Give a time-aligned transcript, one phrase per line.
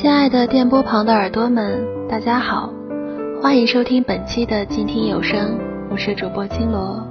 [0.00, 2.72] 亲爱的电波旁的耳朵们，大家好，
[3.42, 5.58] 欢迎收听本期的静听有声，
[5.90, 7.04] 我是主播青罗。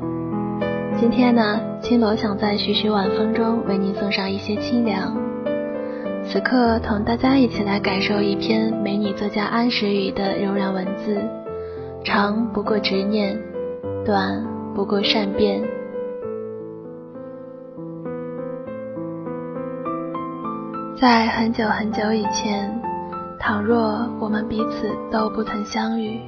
[0.97, 5.17] 今天呢，青罗想在徐徐晚风中为您送上一些清凉。
[6.23, 11.21] 此刻，同大家一起来感受一篇美女作家安石雨的柔软文字，
[12.05, 13.37] 长不过执念，
[14.05, 15.61] 短不过善变。
[20.99, 22.76] 在很久很久以前，
[23.39, 26.19] 倘若我们彼此都不曾相遇，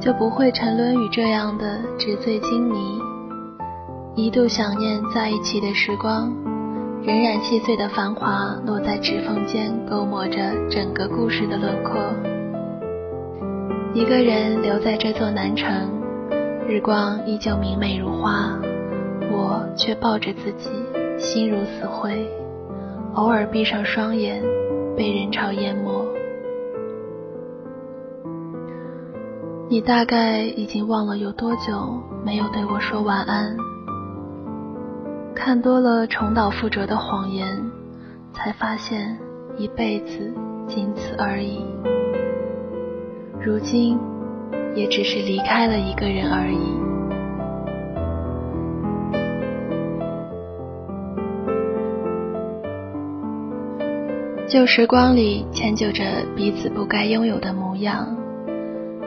[0.00, 3.00] 就不会沉沦于这样的纸醉金迷。
[4.14, 6.32] 一度想念在一起的时光，
[7.02, 11.94] 仍然细碎的繁华落在指缝间，勾磨着整个故事的轮廓。
[13.94, 15.68] 一个人留在这座南城，
[16.68, 18.58] 日光依旧明媚如花，
[19.30, 20.70] 我却抱着自己，
[21.18, 22.28] 心如死灰。
[23.14, 24.42] 偶尔闭上双眼，
[24.96, 26.01] 被人潮淹没。
[29.72, 33.56] 你大概已经忘了有多久没有对我说晚安。
[35.34, 37.58] 看多了重蹈覆辙的谎言，
[38.34, 39.18] 才发现
[39.56, 40.30] 一辈子
[40.68, 41.64] 仅此而已。
[43.40, 43.98] 如今，
[44.74, 46.58] 也只是离开了一个人而已。
[54.46, 56.04] 旧时光里迁就着
[56.36, 58.14] 彼此不该拥有的模样，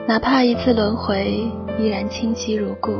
[0.08, 2.92] 哪怕一次轮回，依然清晰如故。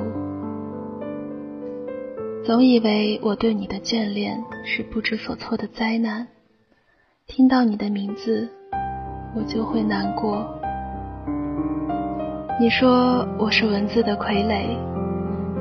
[2.44, 6.26] 总以为我对你的眷恋是不知所措的灾难，
[7.28, 8.48] 听到你的名字，
[9.36, 10.44] 我就会难过。
[12.58, 14.76] 你说我是文字的傀儡，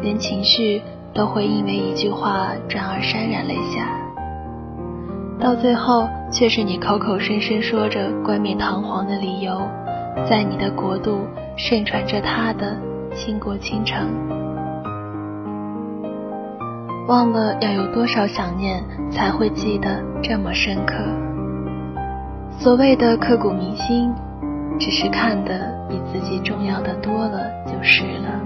[0.02, 0.82] 连情绪
[1.14, 3.88] 都会因为一句话转而潸然泪下。
[5.40, 9.62] 到最后，却是你口口声声说着冠冕堂皇的理由，
[10.30, 11.28] 在你的国度
[11.58, 12.78] 盛传着他的
[13.14, 14.08] 倾国倾城。
[17.08, 20.96] 忘了要有多少想念，才会记得这么深刻。
[22.58, 24.12] 所谓的刻骨铭心，
[24.80, 28.42] 只是看得比自己重要的多了就是了。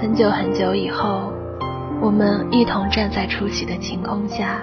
[0.00, 1.30] 很久很久以后，
[2.00, 4.60] 我们一同站在初起的晴空下。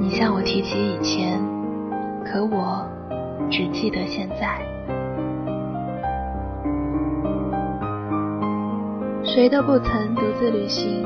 [0.00, 1.38] 你向我提起以前，
[2.24, 2.86] 可我
[3.50, 4.60] 只记得现在。
[9.22, 11.04] 谁都不曾独自旅行，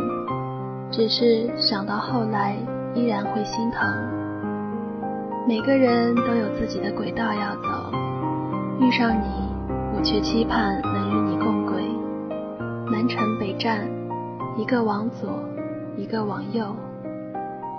[0.90, 2.56] 只是想到后来
[2.94, 3.88] 依然会心疼。
[5.46, 7.90] 每个人都有自己的轨道要走，
[8.80, 9.24] 遇上你，
[9.96, 11.82] 我却期盼能与你共轨。
[12.90, 13.88] 南城北站，
[14.58, 15.30] 一个往左，
[15.96, 16.64] 一个往右，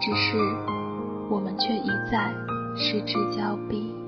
[0.01, 0.37] 只是。
[1.29, 2.33] 我们却一再
[2.75, 3.98] 失之交臂。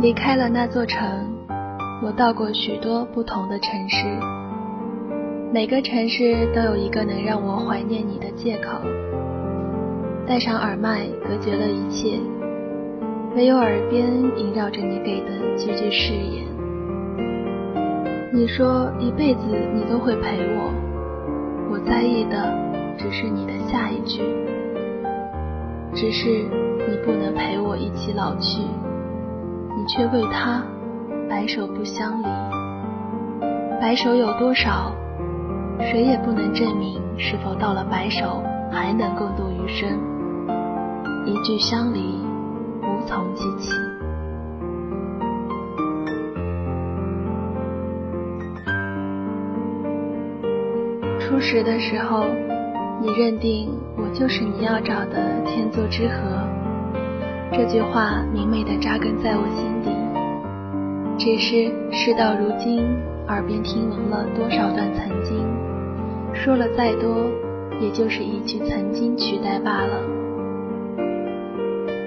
[0.00, 1.28] 离开了那座城，
[2.02, 4.06] 我到过许多不同的城市，
[5.52, 8.80] 每个城市都有一个能让我怀念你的借口。
[10.26, 12.18] 戴上耳麦，隔绝了一切。
[13.36, 16.46] 唯有耳边萦绕着你给的句句誓言。
[18.32, 19.42] 你说一辈子
[19.74, 20.72] 你都会陪我，
[21.70, 22.56] 我在意的
[22.96, 24.22] 只是你的下一句。
[25.92, 26.26] 只是
[26.88, 28.62] 你不能陪我一起老去，
[29.92, 30.62] 却为他
[31.28, 32.26] 白首不相离。
[33.80, 34.94] 白首有多少，
[35.80, 38.40] 谁也不能证明是否到了白首
[38.70, 39.98] 还能共度余生。
[41.26, 42.20] 一句相离。
[42.82, 43.70] 无从记起。
[51.18, 52.26] 初识的时候，
[53.00, 56.14] 你认定我就是你要找的天作之合，
[57.52, 59.90] 这句话明媚的扎根在我心底。
[61.18, 62.82] 只是事到如今，
[63.26, 65.36] 耳边听闻了多少段曾经，
[66.32, 67.26] 说了再多，
[67.80, 70.00] 也就是一句曾经取代罢了。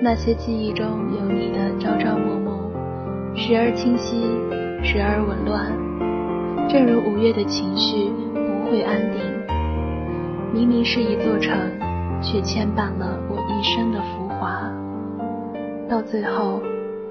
[0.02, 2.72] 那些记忆中有你的朝朝暮暮，
[3.36, 4.24] 时而清晰，
[4.82, 5.72] 时而紊乱。
[6.70, 9.22] 正如五月的情绪不会安定，
[10.54, 11.56] 明明是一座城，
[12.22, 14.23] 却牵绊了我一生的浮。
[15.90, 16.62] 到最后，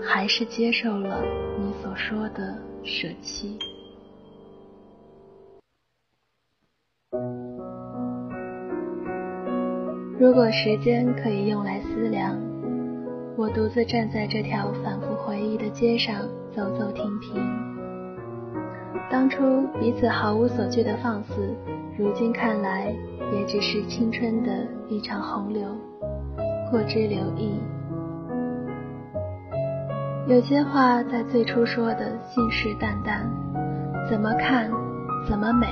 [0.00, 1.22] 还是接受了
[1.58, 3.58] 你所说的舍弃。
[10.19, 12.36] 如果时间可以用来思量。
[13.34, 17.34] 我独自站在这条反复回忆的街上，走走停停。
[19.10, 21.56] 当初彼此毫无所惧的放肆，
[21.98, 22.94] 如今看来
[23.32, 25.66] 也只是青春的一场洪流，
[26.70, 27.58] 过之留意。
[30.28, 33.22] 有些话在最初说的信誓旦旦，
[34.08, 34.70] 怎么看，
[35.28, 35.66] 怎么美，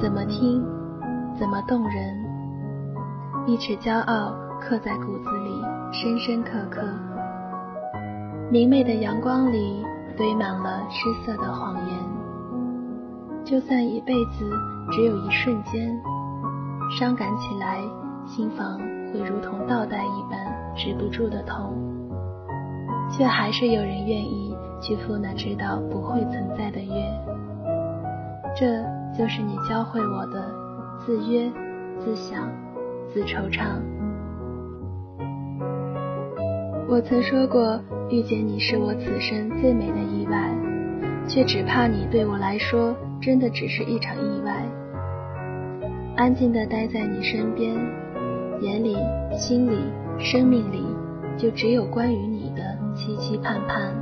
[0.00, 0.64] 怎么听，
[1.38, 2.24] 怎么动人，
[3.46, 5.62] 一曲骄傲刻在骨子里，
[5.92, 6.82] 深深刻刻。
[8.50, 9.84] 明媚的阳光里
[10.16, 11.98] 堆满了失色的谎言，
[13.44, 14.50] 就算一辈子
[14.90, 15.96] 只有一瞬间，
[16.98, 17.78] 伤感起来，
[18.26, 18.76] 心房
[19.12, 21.85] 会如同倒带一般止不住的痛。
[23.10, 26.92] 却还是有人愿意去赴那知道不会存在的约，
[28.54, 28.66] 这
[29.16, 30.52] 就是你教会我的
[30.98, 31.50] 自约、
[31.98, 32.50] 自想、
[33.12, 33.64] 自惆怅。
[36.88, 37.80] 我曾说过，
[38.10, 40.54] 遇见你是我此生最美的意外，
[41.26, 44.62] 却只怕你对我来说，真的只是一场意外。
[46.16, 47.74] 安静的待在你身边，
[48.60, 48.96] 眼里、
[49.36, 49.78] 心里、
[50.18, 50.84] 生命里，
[51.36, 52.45] 就只有关于你。
[52.96, 53.94] 期期盼盼，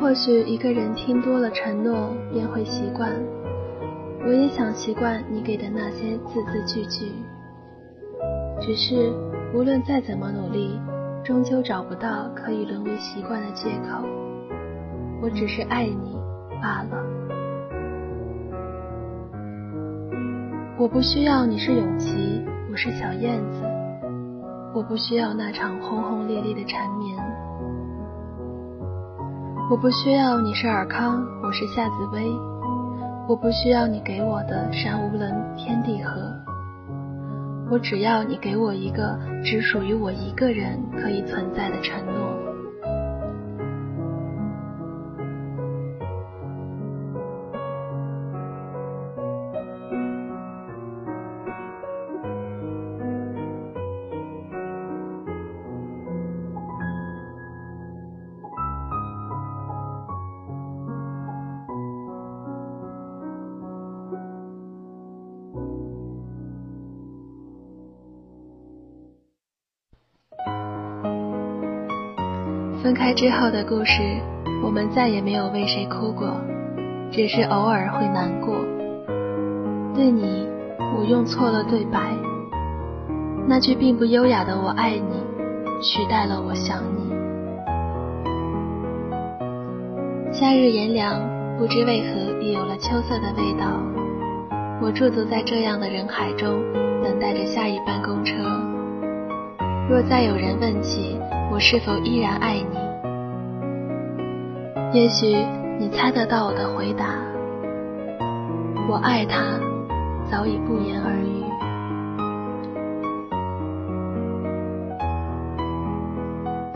[0.00, 3.12] 或许一个人听多了承诺，便会习惯。
[4.26, 7.12] 我也想习惯你给的那些字字句句，
[8.60, 9.12] 只是
[9.54, 10.80] 无论再怎么努力，
[11.24, 14.04] 终究找不到可以沦为习惯的借口。
[15.22, 16.18] 我只是爱你
[16.60, 17.06] 罢了。
[20.76, 23.75] 我不需要你是永琪，我是小燕子。
[24.76, 27.16] 我不需要那场轰轰烈烈的缠绵，
[29.70, 32.26] 我不需要你是尔康，我是夏紫薇，
[33.26, 36.30] 我不需要你给我的山无棱天地合，
[37.70, 42.25] 我只要你给我一个只属于我一个人可以存在的承诺。
[72.86, 74.00] 分开之后的故事，
[74.62, 76.40] 我们再也没有为谁哭过，
[77.10, 78.64] 只是偶尔会难过。
[79.92, 80.46] 对你，
[80.96, 81.98] 我用错了对白，
[83.48, 85.20] 那句并不优雅的“我爱你”，
[85.82, 87.12] 取代了“我想你”。
[90.30, 91.20] 夏日炎凉，
[91.58, 93.66] 不知为何也有了秋色的味道。
[94.80, 96.62] 我驻足在这样的人海中，
[97.02, 98.36] 等待着下一班公车。
[99.90, 101.18] 若再有人问起，
[101.56, 102.76] 我是否依然爱你？
[104.92, 105.34] 也许
[105.78, 107.14] 你猜得到我的回答。
[108.86, 109.58] 我爱他，
[110.30, 111.42] 早已不言而喻。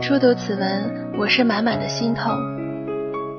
[0.01, 2.33] 初读此文，我是满满的心痛。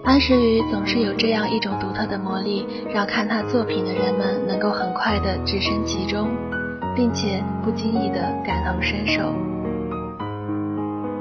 [0.05, 6.29] 安时雨总是有这样一种独特的魔力，让看他作品的人们能够很快的置身其中，
[6.95, 9.35] 并且不经意的感同身受。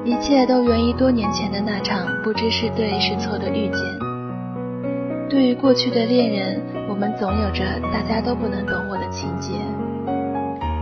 [0.03, 3.81] 一切都源于多年前的那场不知是对是错的遇见。
[5.29, 9.53] 对于过去的恋人，我们总有着大家都不能懂我的情节。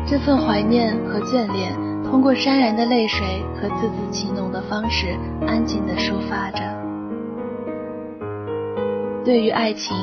[0.08, 1.74] 这份怀念和眷恋，
[2.06, 5.08] 通过潸然的泪水和字字情浓的方式，
[5.46, 6.64] 安静地抒发着。
[9.26, 9.96] 对于爱情，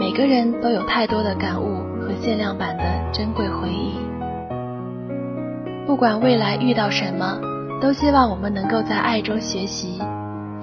[0.00, 3.92] 每个人都有太多的感悟和限量版的珍贵回忆。
[5.86, 7.53] 不管未来遇到什么。
[7.84, 9.98] 都希望我们能够在爱中学习，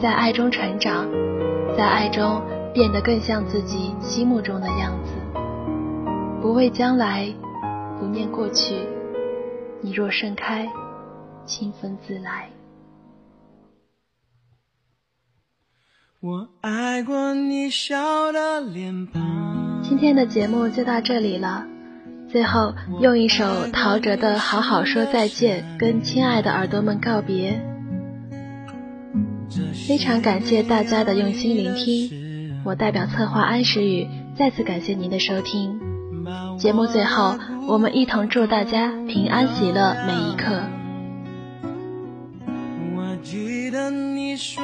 [0.02, 1.08] 在爱中成长，
[1.78, 2.42] 在爱中
[2.74, 5.12] 变得更像自己心目中的样子。
[6.42, 7.32] 不畏将来，
[8.00, 8.74] 不念过去。
[9.84, 10.68] 你若盛开，
[11.46, 12.50] 清风自来。
[16.22, 19.84] 我爱过你笑的脸庞。
[19.84, 21.68] 今天的节目就到这里了。
[22.32, 27.62] 最后，用一首陶喆的《好好说再见》跟亲爱的耳朵们告别。
[29.86, 34.08] 非常感谢大家的用心聆听，我代表策划安时雨
[34.38, 35.78] 再次感谢您的收听。
[36.58, 40.64] 节目最后，我们一同祝大家平安喜乐每一刻。
[42.96, 44.64] 我记得你说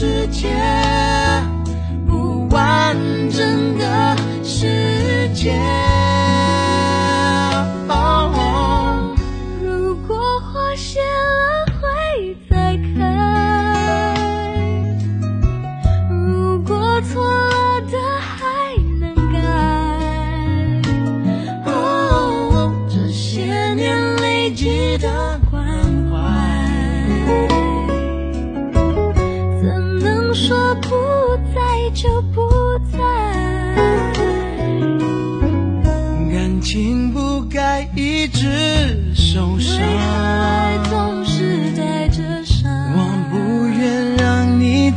[0.00, 0.48] 世界，
[2.08, 2.96] 不完
[3.28, 5.89] 整的世界。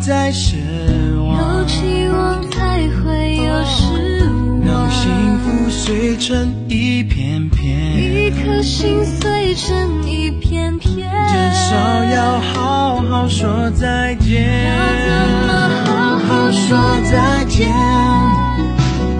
[0.05, 0.57] 再失
[1.17, 1.65] 望有。
[1.65, 3.83] 期望才会有失
[4.60, 14.65] 望，让幸福碎成一片片，一颗心碎成一片片，至少要好好说再见。
[14.65, 15.13] 要怎
[15.48, 15.53] 么
[15.86, 16.77] 好好说
[17.10, 17.69] 再见？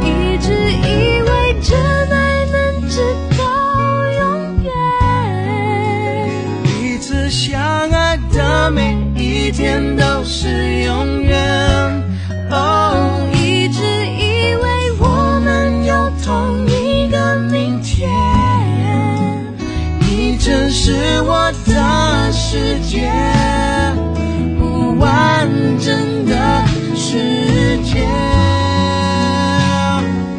[0.02, 1.80] 一直以为真
[2.12, 3.00] 爱能直
[3.38, 3.42] 到
[4.20, 4.22] 永
[4.64, 4.68] 远，
[6.66, 10.03] 彼此相爱的每一天都
[10.44, 11.40] 是永远。
[12.52, 18.10] 哦，一直以为我们有同一个明天，
[20.02, 23.10] 你真是我的世界，
[24.60, 26.36] 不完整的
[26.94, 28.06] 世界。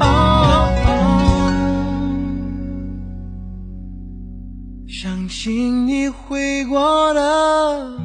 [0.00, 0.70] 哦
[4.86, 8.04] 相信你会过的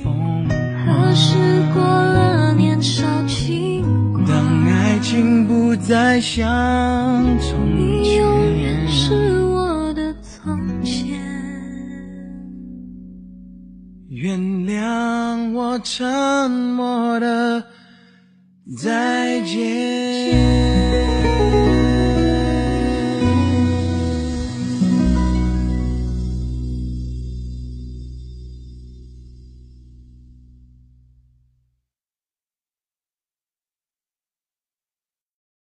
[1.73, 3.83] 过了年少轻
[4.13, 4.25] 狂？
[4.25, 6.43] 当爱情不再像
[7.39, 8.87] 从你永远。
[8.87, 11.19] 是我的从前。
[14.09, 17.63] 原谅我沉默的
[18.77, 20.60] 再见。